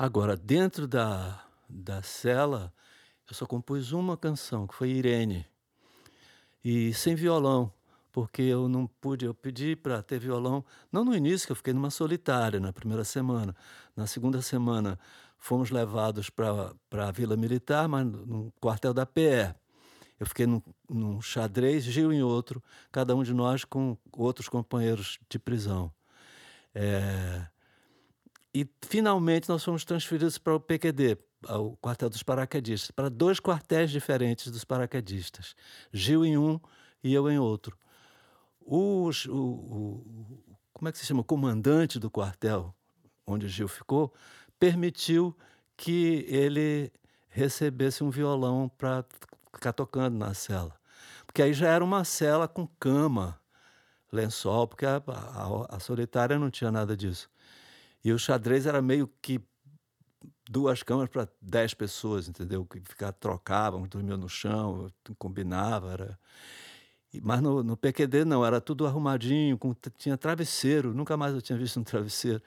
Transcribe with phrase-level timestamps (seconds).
[0.00, 2.72] Agora, dentro da, da cela,
[3.28, 5.44] eu só compus uma canção, que foi Irene.
[6.64, 7.72] E sem violão,
[8.12, 11.74] porque eu não pude, eu pedi para ter violão, não no início, que eu fiquei
[11.74, 13.56] numa solitária na primeira semana.
[13.96, 14.96] Na segunda semana,
[15.36, 19.52] fomos levados para a Vila Militar, mas no quartel da PE.
[20.20, 22.62] Eu fiquei num, num xadrez, Gil em outro,
[22.92, 25.92] cada um de nós com outros companheiros de prisão.
[26.72, 27.48] É...
[28.54, 31.18] E finalmente nós fomos transferidos para o PQD,
[31.48, 35.54] o quartel dos paraquedistas, para dois quartéis diferentes dos paraquedistas.
[35.92, 36.58] Gil em um
[37.02, 37.76] e eu em outro.
[38.60, 41.20] Os, o, o, como é que se chama?
[41.20, 42.74] O comandante do quartel,
[43.26, 44.12] onde Gil ficou,
[44.58, 45.36] permitiu
[45.76, 46.90] que ele
[47.28, 49.04] recebesse um violão para
[49.52, 50.74] ficar tocando na cela.
[51.26, 53.40] Porque aí já era uma cela com cama,
[54.10, 57.30] lençol, porque a, a, a solitária não tinha nada disso.
[58.04, 59.40] E o xadrez era meio que
[60.48, 62.64] duas camas para dez pessoas, entendeu?
[62.64, 66.18] Que ficar trocavam, dormiam no chão, combinava, era...
[67.22, 71.58] Mas no, no PQD não, era tudo arrumadinho, com, tinha travesseiro, nunca mais eu tinha
[71.58, 72.42] visto um travesseiro.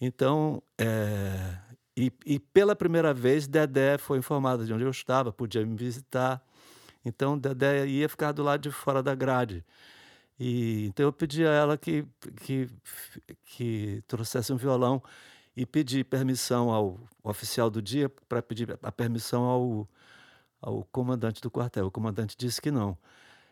[0.00, 1.58] Então, é,
[1.96, 6.40] e, e, pela primeira vez, Dedé foi informada de onde eu estava, podia me visitar.
[7.04, 9.64] Então, Dedé ia ficar do lado de fora da grade.
[10.38, 12.06] E, então, eu pedi a ela que,
[12.44, 12.70] que,
[13.44, 15.02] que trouxesse um violão
[15.56, 19.88] e pedi permissão ao oficial do dia para pedir a permissão ao,
[20.60, 21.86] ao comandante do quartel.
[21.86, 22.96] O comandante disse que não.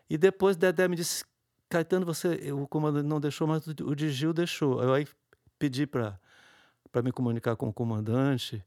[0.08, 1.24] E depois Dedé me disse:
[1.68, 4.80] Caetano, você, o comandante não deixou, mas o de Gil deixou.
[4.82, 5.08] Eu aí
[5.58, 6.20] pedi para
[7.02, 8.64] me comunicar com o comandante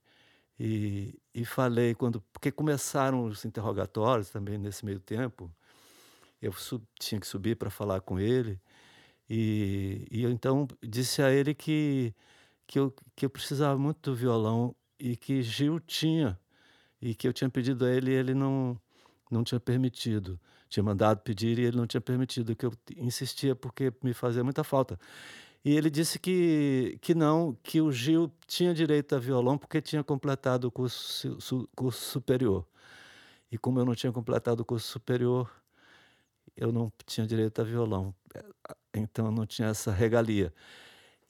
[0.60, 5.50] e, e falei quando porque começaram os interrogatórios também nesse meio tempo
[6.42, 8.60] eu sub, tinha que subir para falar com ele.
[9.30, 12.14] E, e eu então disse a ele que
[12.68, 16.40] que eu, que eu precisava muito do violão e que Gil tinha
[17.02, 18.80] e que eu tinha pedido a ele e ele não
[19.32, 20.40] não tinha permitido.
[20.70, 24.64] Tinha mandado pedir e ele não tinha permitido que eu insistia porque me fazia muita
[24.64, 25.00] falta.
[25.64, 30.04] E ele disse que, que não, que o Gil tinha direito a violão porque tinha
[30.04, 32.66] completado o curso, su, curso superior.
[33.52, 35.52] E como eu não tinha completado o curso superior,
[36.60, 38.14] eu não tinha direito a violão.
[38.94, 40.54] Então não tinha essa regalia.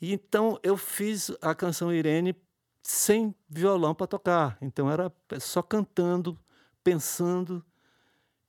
[0.01, 2.35] E então eu fiz a canção Irene
[2.81, 4.57] sem violão para tocar.
[4.59, 6.38] Então era só cantando,
[6.84, 7.63] pensando.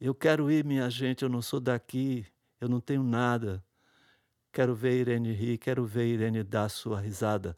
[0.00, 2.26] Eu quero ir, minha gente, eu não sou daqui,
[2.58, 3.62] eu não tenho nada.
[4.50, 7.56] Quero ver Irene rir, quero ver Irene dar sua risada.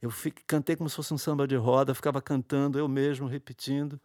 [0.00, 4.00] Eu fiquei, cantei como se fosse um samba de roda, ficava cantando eu mesmo, repetindo.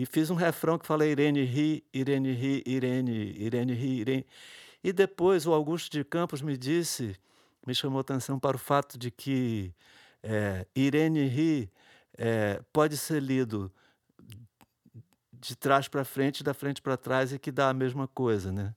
[0.00, 4.26] E fiz um refrão que fala Irene ri, Irene ri, Irene, Irene ri, Irene.
[4.82, 7.14] E depois o Augusto de Campos me disse,
[7.66, 9.74] me chamou atenção para o fato de que
[10.22, 11.70] é, Irene ri
[12.16, 13.70] é, pode ser lido
[15.34, 18.74] de trás para frente, da frente para trás, e que dá a mesma coisa, né?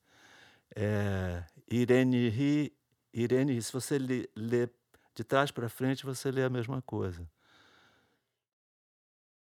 [0.76, 1.42] É,
[1.72, 2.74] Irene ri,
[3.14, 3.62] Irene ri.
[3.62, 4.68] Se você lê, lê
[5.16, 7.26] de trás para frente, você lê a mesma coisa.